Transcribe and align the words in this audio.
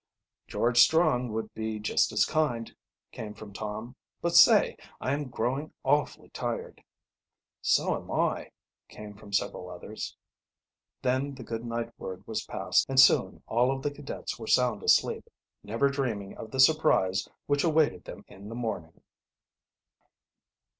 "George 0.47 0.79
Strong 0.79 1.31
would 1.33 1.53
be 1.53 1.77
just 1.77 2.11
as 2.11 2.25
kind," 2.25 2.75
came 3.11 3.35
from 3.35 3.53
Tom. 3.53 3.95
"But 4.19 4.33
say, 4.33 4.75
I 4.99 5.13
am 5.13 5.25
growing 5.29 5.73
awfully 5.83 6.29
tired." 6.29 6.83
"So 7.61 7.95
am 7.95 8.09
I," 8.09 8.49
came 8.89 9.13
from 9.13 9.31
several 9.31 9.69
others, 9.69 10.17
Then 11.03 11.35
the 11.35 11.43
good 11.43 11.63
night 11.63 11.91
word 11.99 12.25
was 12.25 12.47
passed, 12.47 12.87
and 12.89 12.99
soon 12.99 13.43
all 13.45 13.69
of 13.69 13.83
the 13.83 13.91
cadets 13.91 14.39
were 14.39 14.47
sound 14.47 14.81
asleep, 14.81 15.29
never 15.61 15.87
dreaming 15.87 16.35
of 16.35 16.49
the 16.49 16.59
surprise 16.59 17.27
which 17.45 17.63
awaited 17.63 18.05
them 18.05 18.25
in 18.27 18.49
the 18.49 18.55
morning. 18.55 19.03